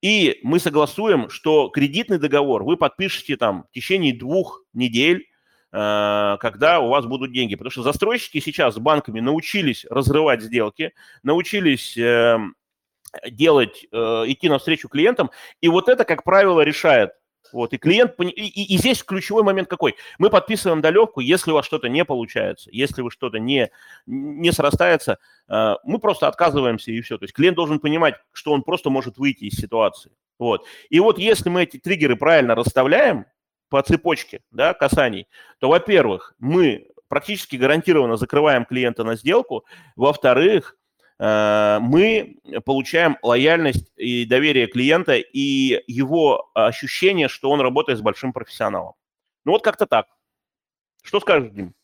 [0.00, 5.26] и мы согласуем, что кредитный договор вы подпишете там в течение двух недель,
[5.72, 7.54] э, когда у вас будут деньги.
[7.56, 10.92] Потому что застройщики сейчас с банками научились разрывать сделки,
[11.22, 12.54] научились эм,
[13.28, 17.10] делать, э, идти навстречу клиентам, и вот это, как правило, решает
[17.52, 19.96] вот, и клиент, и, и, и здесь ключевой момент какой?
[20.18, 23.70] Мы подписываем долевку, если у вас что-то не получается, если вы что-то не,
[24.06, 27.18] не срастается, э, мы просто отказываемся и все.
[27.18, 30.12] То есть клиент должен понимать, что он просто может выйти из ситуации.
[30.38, 30.66] Вот.
[30.90, 33.26] И вот если мы эти триггеры правильно расставляем
[33.68, 35.28] по цепочке да, касаний,
[35.60, 39.64] то, во-первых, мы практически гарантированно закрываем клиента на сделку,
[39.96, 40.76] во-вторых,
[41.24, 48.94] мы получаем лояльность и доверие клиента и его ощущение, что он работает с большим профессионалом.
[49.44, 50.06] Ну вот как-то так.
[51.04, 51.74] Что скажешь, Дим?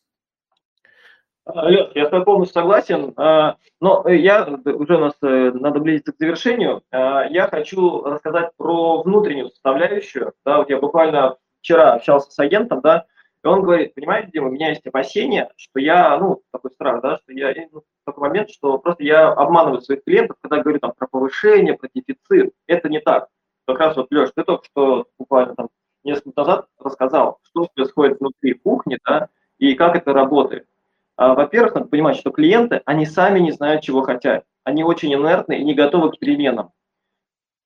[1.55, 6.11] Леш, я с тобой полностью согласен, а, но я, уже у нас э, надо близиться
[6.11, 10.33] к завершению, а, я хочу рассказать про внутреннюю составляющую.
[10.45, 13.05] Да, вот я буквально вчера общался с агентом, да,
[13.43, 17.17] и он говорит, понимаете, Дима, у меня есть опасение, что я, ну, такой страх, да,
[17.17, 21.07] что я, ну, такой момент, что просто я обманываю своих клиентов, когда говорю там про
[21.07, 22.53] повышение, про дефицит.
[22.67, 23.29] Это не так.
[23.65, 25.69] Как раз вот, Леш, ты только что буквально там
[26.03, 30.67] несколько назад рассказал, что происходит внутри кухни, да, и как это работает.
[31.15, 34.43] А, во-первых, надо понимать, что клиенты, они сами не знают, чего хотят.
[34.63, 36.71] Они очень инертны и не готовы к переменам.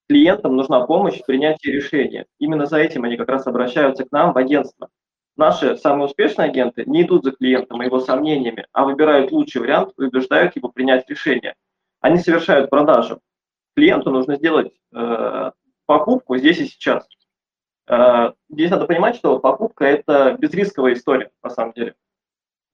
[0.07, 2.25] Клиентам нужна помощь в принятии решения.
[2.37, 4.89] Именно за этим они как раз обращаются к нам в агентство.
[5.35, 9.93] Наши самые успешные агенты не идут за клиентом и его сомнениями, а выбирают лучший вариант
[9.97, 11.55] и убеждают его принять решение.
[12.01, 13.19] Они совершают продажу.
[13.75, 15.51] Клиенту нужно сделать э,
[15.87, 17.07] покупку здесь и сейчас.
[17.87, 21.95] Э, здесь надо понимать, что покупка– это безрисковая история, на самом деле.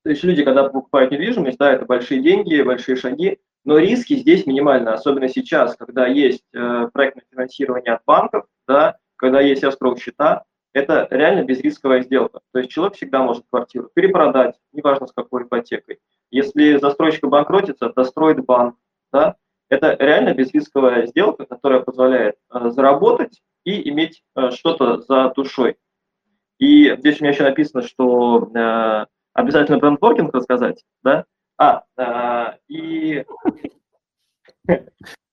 [0.03, 4.45] То есть люди, когда покупают недвижимость, да, это большие деньги, большие шаги, но риски здесь
[4.45, 10.45] минимальны, особенно сейчас, когда есть э, проектное финансирование от банков, да, когда есть escrow счета,
[10.73, 12.41] это реально безрисковая сделка.
[12.51, 15.99] То есть человек всегда может квартиру перепродать, неважно с какой ипотекой.
[16.31, 18.75] Если застройщик банкротится, достроит банк.
[19.11, 19.35] Да?
[19.69, 25.77] Это реально безрисковая сделка, которая позволяет э, заработать и иметь э, что-то за душой.
[26.59, 31.25] И здесь у меня еще написано, что э, обязательно брендворкинг рассказать, да?
[31.57, 33.25] А, э, и...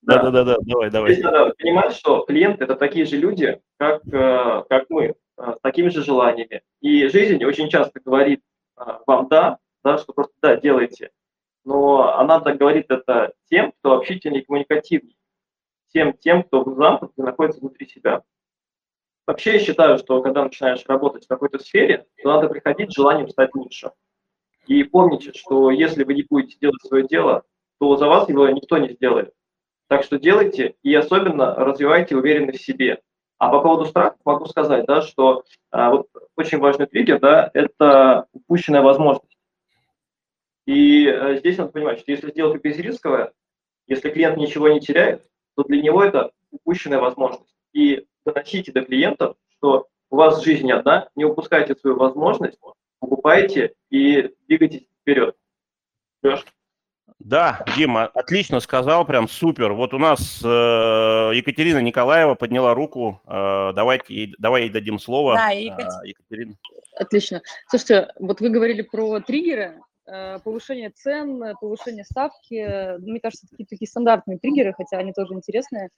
[0.02, 1.12] Да-да-да, давай, давай.
[1.12, 5.14] Здесь надо понимать, что клиенты– это такие же люди, как, э, как мы.
[5.38, 6.62] Э, с такими же желаниями.
[6.80, 8.42] И жизнь очень часто говорит
[8.78, 11.10] э, вам «да», да, что просто «да, делайте»,
[11.64, 15.16] но она так говорит это тем, кто общительнее и коммуникативнее,
[15.92, 18.22] тем, тем, кто замкнут и находится внутри себя.
[19.26, 23.28] Вообще я считаю, что когда начинаешь работать в какой-то сфере, то надо приходить с желанием
[23.28, 23.90] стать лучше.
[24.66, 27.42] И помните, что если вы не будете делать свое дело,
[27.78, 29.34] то за вас его никто не сделает.
[29.88, 33.02] Так что делайте и особенно развивайте уверенность в себе.
[33.38, 38.26] А по поводу страха могу сказать, да, что а, вот очень важный триггер, да, это
[38.32, 39.36] упущенная возможность.
[40.64, 43.32] И а, здесь надо понимать, что если сделка безрисковая,
[43.86, 47.54] если клиент ничего не теряет, то для него это упущенная возможность.
[47.72, 52.58] И доносите до клиентов, что у вас жизнь одна, не упускайте свою возможность,
[53.00, 55.36] покупайте и двигайтесь вперед.
[56.22, 56.44] Леш?
[57.18, 59.72] Да, Дима, отлично сказал, прям супер.
[59.72, 60.46] Вот у нас э,
[61.34, 63.20] Екатерина Николаева подняла руку.
[63.26, 65.34] Э, давайте давай ей дадим слово.
[65.34, 65.88] Да, Екатер...
[66.04, 66.54] э, Екатерина.
[66.94, 67.42] Отлично.
[67.68, 72.98] Слушайте, вот вы говорили про триггеры, э, повышение цен, повышение ставки.
[72.98, 75.88] Мне кажется, такие, такие стандартные триггеры, хотя они тоже интересные.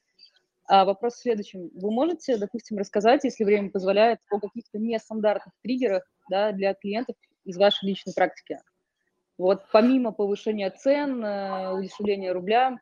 [0.66, 1.71] А вопрос в следующем.
[1.75, 7.57] Вы можете, допустим, рассказать, если время позволяет, о каких-то нестандартных триггерах да, для клиентов из
[7.57, 8.59] вашей личной практики?
[9.38, 12.79] Вот помимо повышения цен, э, удешевления рубля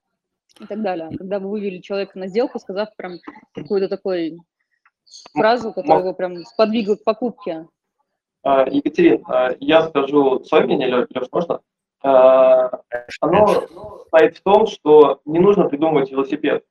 [0.58, 3.18] и так далее, когда вы вывели человека на сделку, сказав прям
[3.52, 4.38] какую-то такую
[5.34, 7.68] фразу, которая его прям сподвигла к покупке.
[8.42, 11.60] А, Екатерин, а, я скажу свое мнение, Леш, можно?
[12.02, 12.70] А,
[13.20, 16.64] оно стоит в том, что не нужно придумывать велосипед.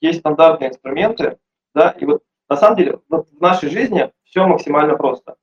[0.00, 1.38] Есть стандартные инструменты,
[1.74, 5.36] да, и вот на самом деле вот в нашей жизни все максимально просто.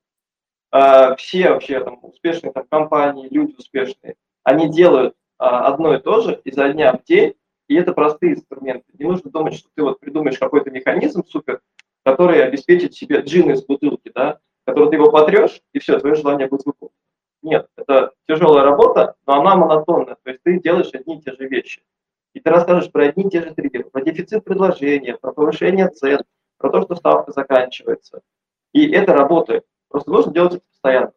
[0.77, 6.19] А, все вообще там успешные там, компании, люди успешные, они делают а, одно и то
[6.19, 7.35] же изо дня в день,
[7.69, 8.83] и это простые инструменты.
[8.99, 11.61] Не нужно думать, что ты вот придумаешь какой-то механизм супер,
[12.03, 16.49] который обеспечит себе джин из бутылки, да, который ты его потрешь, и все, твое желание
[16.49, 16.97] будет выполнено.
[17.41, 21.47] Нет, это тяжелая работа, но она монотонная, то есть ты делаешь одни и те же
[21.47, 21.83] вещи.
[22.33, 26.19] И ты расскажешь про одни и те же триггеры, про дефицит предложения, про повышение цен,
[26.57, 28.19] про то, что ставка заканчивается.
[28.73, 29.63] И это работает.
[29.95, 31.11] Просто нужно делать это постоянно.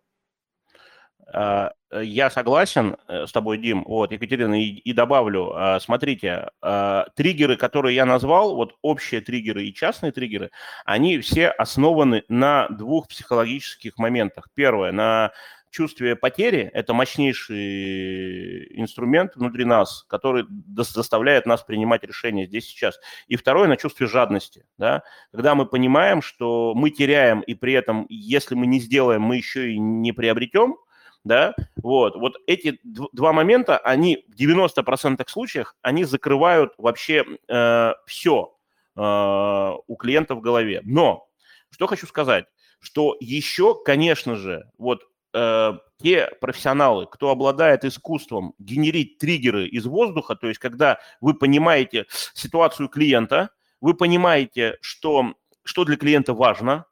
[1.34, 3.82] А, я согласен э, с тобой, Дим.
[3.82, 5.52] Вот, Екатерина, и, и добавлю.
[5.52, 10.52] А, смотрите, а, триггеры, которые я назвал, вот общие триггеры и частные триггеры,
[10.84, 14.46] они все основаны на двух психологических моментах.
[14.54, 15.32] Первое, на
[15.70, 20.44] чувстве потери– это мощнейший инструмент внутри нас, который
[20.76, 22.98] заставляет нас принимать решения здесь сейчас.
[23.26, 24.66] И второе– на чувстве жадности.
[24.78, 25.02] Да?
[25.32, 29.72] Когда мы понимаем, что мы теряем, и при этом, если мы не сделаем, мы еще
[29.72, 30.76] и не приобретем,
[31.24, 38.54] да, вот, вот эти два момента, они в 90% случаях, они закрывают вообще э, все
[38.96, 40.80] э, у клиента в голове.
[40.84, 41.28] Но,
[41.70, 42.46] что хочу сказать,
[42.80, 50.36] что еще, конечно же, вот э, те профессионалы, кто обладает искусством генерить триггеры из воздуха,
[50.36, 56.86] то есть когда вы понимаете ситуацию клиента, вы понимаете, что, что для клиента важно,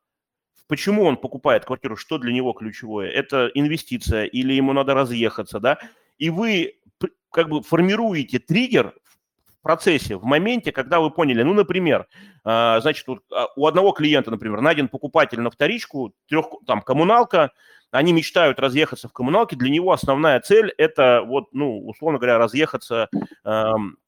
[0.69, 5.79] почему он покупает квартиру, что для него ключевое, это инвестиция или ему надо разъехаться, да,
[6.19, 6.75] и вы
[7.31, 8.95] как бы формируете триггер
[9.47, 12.07] в процессе, в моменте, когда вы поняли, ну, например,
[12.45, 17.53] а, значит, а, у одного клиента, например, найден покупатель на вторичку, трех, там, коммуналка,
[17.91, 23.09] они мечтают разъехаться в коммуналке, для него основная цель– это, вот, ну, условно говоря, разъехаться
[23.45, 23.99] эм,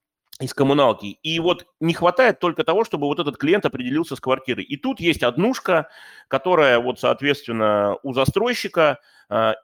[0.40, 1.18] из коммуналки.
[1.22, 4.64] И вот не хватает только того, чтобы вот этот клиент определился с квартирой.
[4.64, 5.88] И тут есть однушка,
[6.28, 8.98] которая вот, соответственно, у застройщика–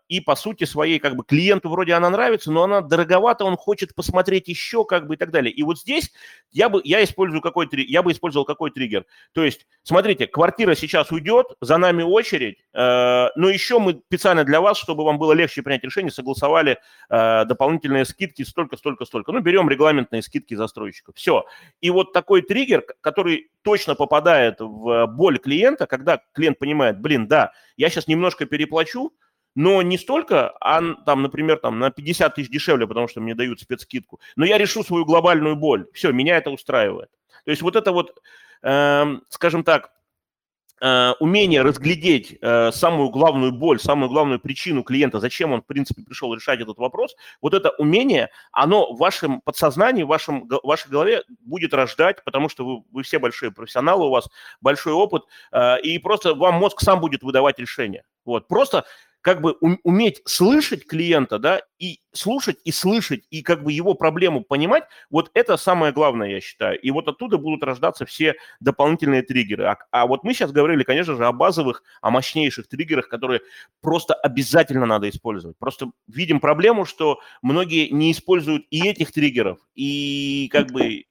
[0.08, 3.94] и по сути своей как бы клиенту вроде она нравится, но она дороговата, он хочет
[3.94, 5.52] посмотреть еще как бы и так далее.
[5.52, 6.12] И вот здесь
[6.52, 9.06] я бы, я использую какой я бы использовал какой триггер.
[9.32, 14.60] То есть, смотрите, квартира сейчас уйдет, за нами очередь, э, но еще мы специально для
[14.60, 19.32] вас, чтобы вам было легче принять решение, согласовали э, дополнительные скидки столько, столько, столько.
[19.32, 21.16] Ну, берем регламентные скидки застройщиков.
[21.16, 21.44] Все.
[21.80, 27.52] И вот такой триггер, который точно попадает в боль клиента, когда клиент понимает, блин, да,
[27.76, 29.12] я сейчас немножко переплачу,
[29.54, 33.60] но не столько, а там, например, там на 50 тысяч дешевле, потому что мне дают
[33.60, 35.86] спецскидку, но я решу свою глобальную боль.
[35.92, 37.10] Все, меня это устраивает.
[37.44, 38.20] То есть вот это вот,
[38.62, 39.92] э, скажем так,
[40.80, 46.02] э, умение разглядеть э, самую главную боль, самую главную причину клиента, зачем он, в принципе,
[46.02, 50.90] пришел решать этот вопрос, вот это умение, оно в вашем подсознании, в вашем, в вашей
[50.90, 54.28] голове будет рождать, потому что вы, вы все большие профессионалы, у вас
[54.60, 58.04] большой опыт, э, и просто вам мозг сам будет выдавать решение.
[58.24, 58.84] Вот, просто
[59.24, 64.44] как бы уметь слышать клиента, да, и слушать, и слышать, и как бы его проблему
[64.44, 66.78] понимать, вот это самое главное, я считаю.
[66.78, 69.64] И вот оттуда будут рождаться все дополнительные триггеры.
[69.64, 73.40] А, а вот мы сейчас говорили, конечно же, о базовых, о мощнейших триггерах, которые
[73.80, 75.56] просто обязательно надо использовать.
[75.56, 81.04] Просто видим проблему, что многие не используют и этих триггеров, и как бы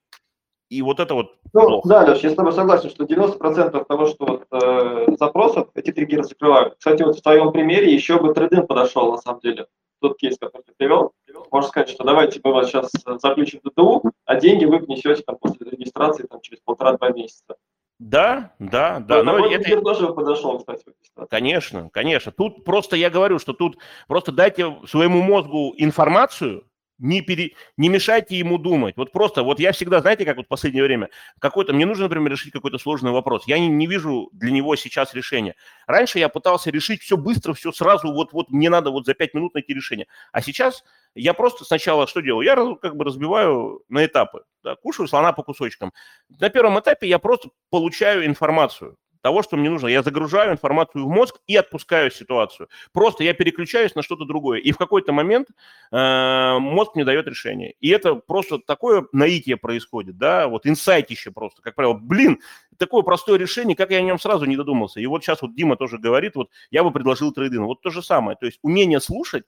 [0.74, 1.90] и вот это вот ну, плохо.
[1.90, 6.24] Да, Леш, я с тобой согласен, что 90% того, что вот, э, запросов эти триггеры
[6.24, 6.76] закрывают.
[6.78, 9.68] Кстати, вот в твоем примере еще бы трейдинг подошел, на самом деле.
[10.02, 11.14] Тот кейс, который ты привел,
[11.50, 15.38] можно сказать, что давайте мы вас сейчас заключим в ДТУ, а деньги вы внесете там,
[15.40, 17.56] после регистрации там, через полтора-два месяца.
[18.00, 19.24] Да, да, да.
[19.24, 20.84] Но, но это тоже подошел, кстати.
[21.30, 22.34] Конечно, конечно.
[22.34, 26.66] Тут просто я говорю, что тут просто дайте своему мозгу информацию,
[27.00, 28.96] не, пере, не мешайте ему думать.
[28.98, 32.32] Вот просто, вот я всегда, знаете, как вот в последнее время, какой-то, мне нужно, например,
[32.32, 33.44] решить какой-то сложный вопрос.
[33.48, 35.56] Я не, не вижу для него сейчас решения.
[35.88, 39.34] Раньше я пытался решить все быстро, все сразу, вот, вот мне надо вот за пять
[39.34, 40.08] минут найти решение.
[40.32, 40.84] А сейчас
[41.16, 42.46] я просто сначала что делаю?
[42.46, 45.94] Я как бы разбиваю на этапы, да, кушаю слона по кусочкам.
[46.40, 49.88] На первом этапе я просто получаю информацию того, что мне нужно.
[49.88, 52.68] Я загружаю информацию в мозг и отпускаю ситуацию.
[52.92, 54.60] Просто я переключаюсь на что-то другое.
[54.60, 55.48] И в какой-то момент
[55.92, 57.74] э, мозг мне дает решение.
[57.80, 61.94] И это просто такое наитие происходит, да, вот инсайтище просто, как правило.
[61.94, 62.42] Блин,
[62.78, 65.00] такое простое решение, как я о нем сразу не додумался.
[65.00, 67.66] И вот сейчас вот Дима тоже говорит, вот я бы предложил трейдинг.
[67.66, 68.38] Вот то же самое.
[68.38, 69.46] То есть умение слушать,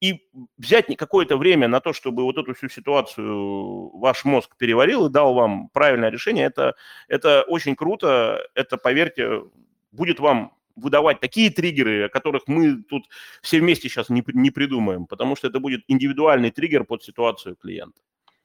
[0.00, 5.10] и взять какое-то время на то, чтобы вот эту всю ситуацию ваш мозг переварил и
[5.10, 6.76] дал вам правильное решение, это,
[7.08, 8.46] это очень круто.
[8.54, 9.42] Это, поверьте,
[9.90, 13.04] будет вам выдавать такие триггеры, о которых мы тут
[13.42, 18.00] все вместе сейчас не, не придумаем, потому что это будет индивидуальный триггер под ситуацию клиента.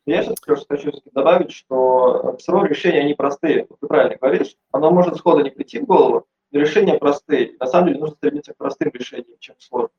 [0.05, 3.67] Я сейчас тоже хочу добавить, что все равно решения, они простые.
[3.79, 7.55] Ты правильно говоришь, оно может сходу не прийти в голову, но решения простые.
[7.59, 9.91] На самом деле нужно стремиться к простым решениям, чем сложным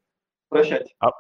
[0.49, 0.95] прощать.
[0.99, 1.11] А,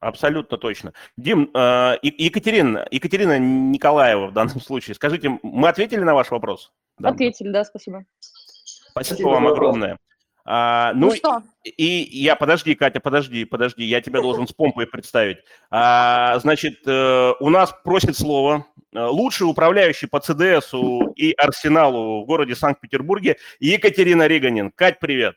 [0.00, 0.92] абсолютно точно.
[1.16, 6.72] Дим, э, Екатерина, Екатерина Николаева в данном случае, скажите, мы ответили на ваш вопрос?
[6.98, 7.10] Да.
[7.10, 8.04] Ответили, да, спасибо.
[8.20, 9.98] Спасибо, спасибо вам огромное.
[10.46, 11.42] А, ну, ну что?
[11.64, 15.38] И, и я, подожди, Катя, подожди, подожди, я тебя должен с помпой представить.
[15.70, 22.26] А, значит, э, у нас просит слово э, лучший управляющий по ЦДСу и Арсеналу в
[22.26, 24.70] городе Санкт-Петербурге Екатерина Риганин.
[24.70, 25.36] Кать, привет.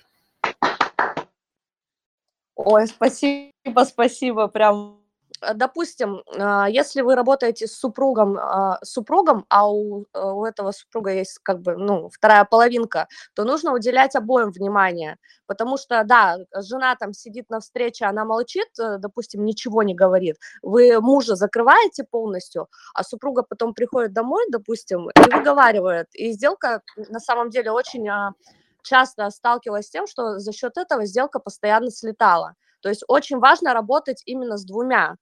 [2.58, 5.00] Ой, спасибо, спасибо, прям.
[5.41, 10.43] Э, допустим, а, если вы работаете с супругом, а, с супругом, а у, э, у
[10.43, 16.04] этого супруга есть как бы, ну, вторая половинка, то нужно уделять обоим внимание, потому что,
[16.04, 21.36] да, жена там сидит на встрече, она молчит, э, допустим, ничего не говорит, вы мужа
[21.36, 27.69] закрываете полностью, а супруга потом приходит домой, допустим, и выговаривает, и сделка на самом деле
[27.69, 28.31] очень а,
[28.88, 32.56] часто сталкивалась с тем, что за счет этого сделка постоянно слетала.
[32.81, 35.15] То есть очень важно работать именно с двумя.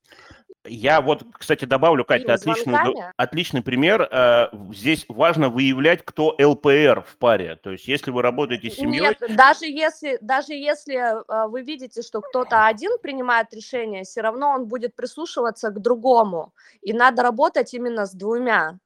[0.68, 2.74] Я вот, кстати, добавлю, Катя, отличный,
[3.18, 4.08] отличный пример.
[4.12, 7.56] Э, здесь важно выявлять, кто ЛПР в паре.
[7.58, 9.02] То есть, если вы работаете с семьей...
[9.02, 14.50] Нет, даже если, даже если э, вы видите, что кто-то один принимает решение, все равно
[14.50, 16.52] он будет прислушиваться к другому.
[16.82, 18.80] И надо работать именно с двумя.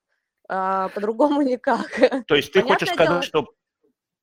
[0.49, 1.91] Э, по-другому никак.
[2.27, 3.21] То есть ты Понятное хочешь сказать, дело...
[3.21, 3.47] что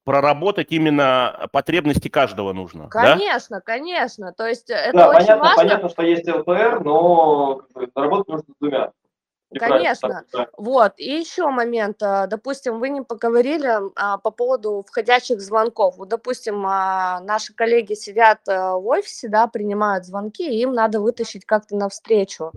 [0.07, 2.89] проработать именно потребности каждого нужно.
[2.89, 3.61] Конечно, да?
[3.61, 4.33] конечно.
[4.33, 5.57] То есть это да, очень понятно, важно.
[5.57, 7.63] понятно, что есть ЛПР, но
[7.95, 8.93] работать нужно с двумя.
[9.55, 10.25] Конечно.
[10.57, 10.95] Вот.
[10.97, 12.03] И еще момент.
[12.03, 15.97] А, допустим, вы не поговорили а, по поводу входящих звонков.
[15.99, 21.01] Вот, допустим, а, наши коллеги сидят а, в офисе, да, принимают звонки, и им надо
[21.01, 22.53] вытащить как-то навстречу.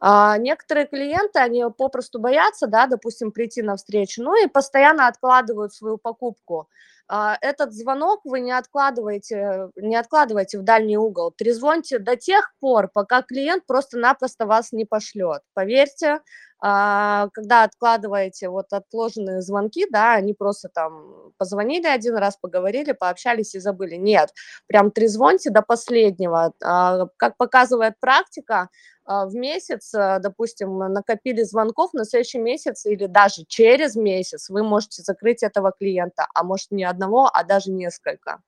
[0.00, 5.98] А, некоторые клиенты, они попросту боятся, да, допустим, прийти навстречу, ну и постоянно откладывают свою
[5.98, 6.68] покупку.
[7.12, 11.32] А, этот звонок вы не откладываете, не откладывайте в дальний угол.
[11.32, 15.42] Трезвоньте до тех пор, пока клиент просто-напросто вас не пошлет.
[15.52, 16.20] Поверьте,
[16.60, 23.56] а, когда откладываете вот отложенные звонки, да, они просто там позвонили один раз, поговорили, пообщались
[23.56, 23.96] и забыли.
[23.96, 24.30] Нет,
[24.68, 26.52] прям трезвоньте до последнего.
[26.62, 28.68] А, как показывает практика,
[29.10, 35.42] в месяц, допустим, накопили звонков, на следующий месяц или даже через месяц вы можете закрыть
[35.42, 38.40] этого клиента, а может не одного, а даже несколько.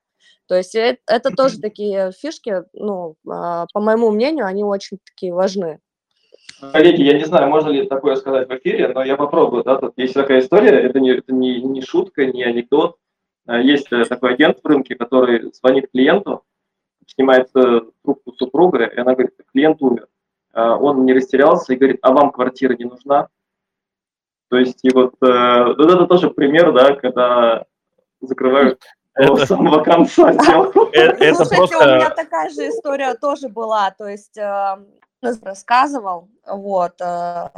[0.46, 5.80] То есть это, это тоже такие фишки, ну, по моему мнению, они очень такие важны.
[6.60, 9.64] Коллеги, я не знаю, можно ли такое сказать в эфире, но я попробую.
[9.64, 9.78] Да?
[9.78, 12.98] Тут есть такая история, это не, это не, не шутка, не анекдот.
[13.46, 16.44] А, есть э, такой агент в рынке, который звонит клиенту,
[17.06, 20.06] снимает э, трубку супруга, и она говорит, клиент умер.
[20.53, 23.28] А, он не растерялся и говорит, а вам квартира не нужна?
[24.48, 27.64] То есть, и вот, э, вот это тоже пример, да, когда
[28.20, 28.82] закрывают
[29.14, 30.90] это, самого конца сделку.
[30.92, 31.78] Это, Слушайте, просто...
[31.78, 34.38] у меня такая же история тоже была, то есть
[35.22, 37.48] рассказывал, вот, э,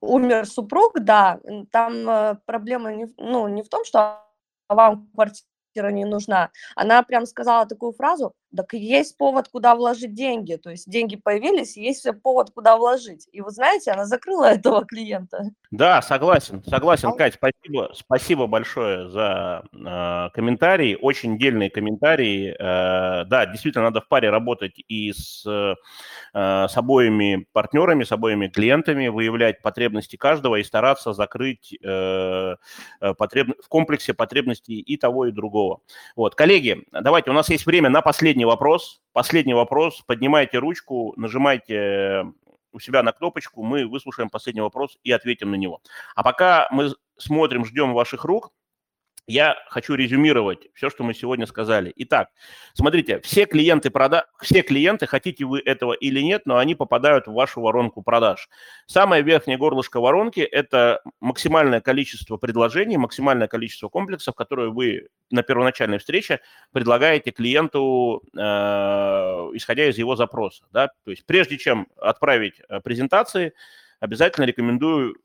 [0.00, 1.38] умер супруг, да,
[1.70, 4.18] там э, проблема не, ну, не в том, что
[4.68, 10.56] вам квартира не нужна, она прям сказала такую фразу, так есть повод, куда вложить деньги.
[10.56, 13.28] То есть деньги появились, есть повод, куда вложить.
[13.32, 15.50] И вы знаете, она закрыла этого клиента.
[15.70, 17.12] Да, согласен, согласен, а...
[17.12, 22.54] Кать, спасибо, спасибо большое за э, комментарии, очень дельные комментарии.
[22.58, 25.74] Э, да, действительно, надо в паре работать и с, э,
[26.34, 32.56] с обоими партнерами, с обоими клиентами, выявлять потребности каждого и стараться закрыть э,
[33.00, 33.54] э потреб...
[33.62, 35.80] в комплексе потребностей и того, и другого.
[36.16, 39.02] Вот, коллеги, давайте, у нас есть время на последний последний вопрос.
[39.12, 40.02] Последний вопрос.
[40.06, 42.24] Поднимайте ручку, нажимайте э,
[42.72, 45.80] у себя на кнопочку, мы выслушаем последний вопрос и ответим на него.
[46.14, 48.50] А пока мы смотрим, ждем ваших рук,
[49.26, 51.92] я хочу резюмировать все, что мы сегодня сказали.
[51.96, 52.28] Итак,
[52.74, 54.26] смотрите, все клиенты, прода...
[54.40, 58.48] все клиенты, хотите вы этого или нет, но они попадают в вашу воронку продаж.
[58.86, 65.98] Самое верхнее горлышко воронки– это максимальное количество предложений, максимальное количество комплексов, которые вы на первоначальной
[65.98, 66.40] встрече
[66.72, 68.40] предлагаете клиенту, э,
[69.54, 70.64] исходя из его запроса.
[70.72, 70.88] Да?
[71.04, 73.54] То есть прежде чем отправить э, презентации,
[74.00, 75.16] обязательно рекомендую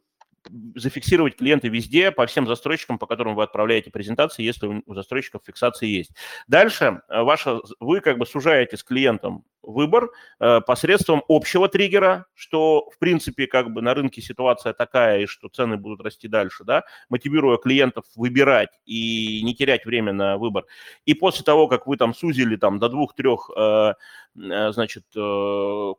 [0.76, 5.88] зафиксировать клиента везде, по всем застройщикам, по которым вы отправляете презентации, если у застройщиков фиксации
[5.88, 6.12] есть.
[6.48, 10.10] Дальше э, ваша, вы как бы сужаете с клиентом выбор
[10.40, 15.50] э, посредством общего триггера, что, в принципе, как бы на рынке ситуация такая, и что
[15.50, 20.66] цены будут расти дальше, да, мотивируя клиентов выбирать и не терять время на выбор.
[21.06, 23.94] И после того, как вы там сузили там до двух-трех, э,
[24.36, 25.04] э, значит,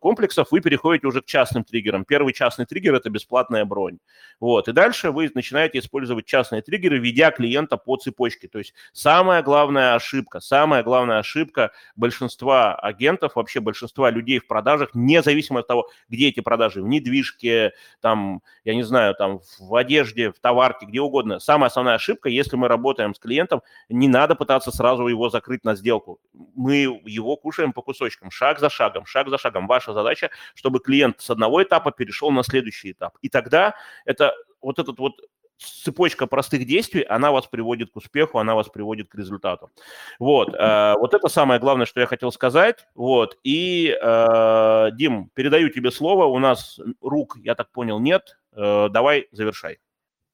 [0.01, 2.05] комплексов, вы переходите уже к частным триггерам.
[2.05, 3.99] Первый частный триггер– это бесплатная бронь.
[4.41, 8.49] Вот, и дальше вы начинаете использовать частные триггеры, ведя клиента по цепочке.
[8.49, 14.47] То есть самая главная ошибка, самая главная ошибка большинства агентов вообще вообще большинства людей в
[14.47, 19.75] продажах, независимо от того, где эти продажи, в недвижке, там, я не знаю, там, в
[19.75, 21.39] одежде, в товарке, где угодно.
[21.41, 25.75] Самая основная ошибка, если мы работаем с клиентом, не надо пытаться сразу его закрыть на
[25.75, 26.21] сделку.
[26.55, 29.67] Мы его кушаем по кусочкам, шаг за шагом, шаг за шагом.
[29.67, 33.17] Ваша задача, чтобы клиент с одного этапа перешел на следующий этап.
[33.23, 35.21] И тогда это вот этот вот
[35.59, 39.71] цепочка простых действий, она вас приводит к успеху, она вас приводит к результату.
[40.19, 42.87] Вот, э, вот это самое главное, что я хотел сказать.
[42.95, 48.89] Вот, и, э, Дим, передаю тебе слово, у нас рук, я так понял, нет, э,
[48.91, 49.79] давай завершай.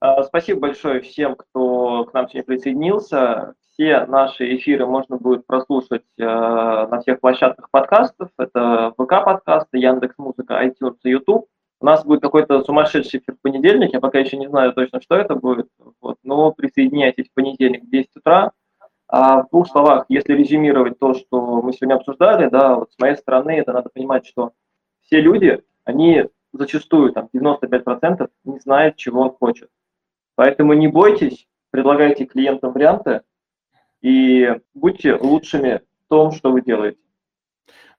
[0.01, 3.55] А, спасибо большое всем, кто к нам сегодня присоединился.
[3.72, 8.29] Все наши эфиры можно будет прослушать э, на всех площадках подкастов.
[8.39, 11.47] Это ВК-подкасты, Яндекс.Музыка, iTunes и YouTube.
[11.85, 15.16] У нас будет какой-то сумасшедший эфир в понедельник, я пока еще не знаю точно, что
[15.16, 15.68] это будет,
[16.01, 18.53] вот, но присоединяйтесь в понедельник в 10 утра.
[19.07, 23.16] А в двух словах, если резюмировать то, что мы сегодня обсуждали, да, вот с моей
[23.16, 24.53] стороны, это надо понимать, что
[25.03, 26.24] все люди, они
[26.55, 29.68] зачастую, там, 95% не знают, чего он хочет.
[30.37, 33.20] Поэтому не бойтесь, предлагайте клиентам варианты
[34.01, 37.03] и будьте лучшими в том, что вы делаете.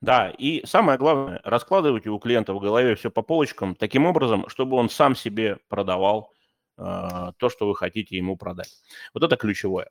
[0.02, 4.78] Да, и самое главное, раскладывайте у клиента в голове все по полочкам таким образом, чтобы
[4.78, 6.32] он сам себе продавал
[6.78, 8.70] э, то, что вы хотите ему продать.
[9.14, 9.90] Вот это ключевое.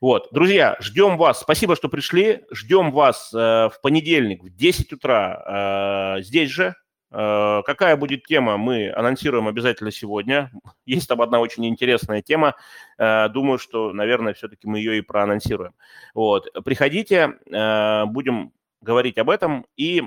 [0.00, 1.40] Вот, друзья, ждем вас.
[1.40, 2.44] Спасибо, что пришли.
[2.52, 6.74] Ждем вас э, в понедельник в 10 утра э, здесь же.
[7.10, 10.50] Э, какая будет тема, мы анонсируем обязательно сегодня.
[10.84, 12.54] Есть там одна очень интересная тема.
[12.98, 15.74] Э, думаю, что, наверное, все-таки мы ее и проанонсируем.
[16.14, 16.52] Вот.
[16.64, 18.52] Приходите, э, будем
[18.86, 20.02] говорить об этом и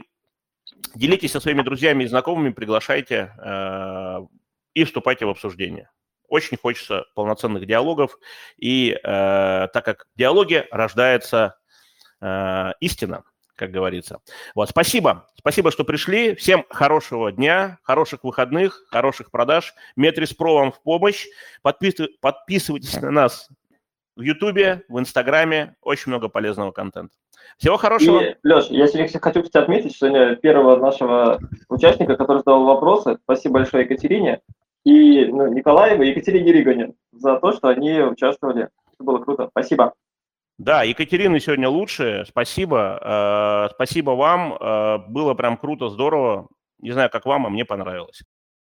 [0.96, 4.20] делитесь со своими друзьями и знакомыми, приглашайте э,
[4.74, 5.90] и вступайте в обсуждение.
[6.28, 8.18] Очень хочется полноценных диалогов,
[8.58, 11.58] и э, так как в диалоге рождается
[12.22, 13.24] э, истина,
[13.56, 14.20] как говорится.
[14.56, 15.28] Вот, спасибо.
[15.38, 16.36] Спасибо, что пришли.
[16.36, 19.74] Всем хорошего дня, хороших выходных, хороших продаж.
[19.96, 21.26] Метрис Про вам в помощь.
[21.62, 23.50] Подписывайтесь на нас
[24.16, 25.76] в Ютубе, в Инстаграме.
[25.82, 27.16] Очень много полезного контента.
[27.58, 28.20] Всего хорошего.
[28.20, 31.40] И, Леш, я сегодня хочу кстати, отметить, что сегодня первого нашего
[31.70, 34.42] участника, который задал вопросы, спасибо большое Екатерине
[34.86, 38.70] и ну, Николаеву и Екатерине Ригане за то, что они участвовали.
[38.94, 39.48] Это было круто.
[39.52, 39.94] Спасибо.
[40.58, 42.26] Да, Екатерина сегодня лучшая.
[42.26, 43.70] Спасибо.
[43.70, 44.54] Э, спасибо вам.
[44.54, 46.48] Э, было прям круто, здорово.
[46.80, 48.24] Не знаю, как вам, а мне понравилось.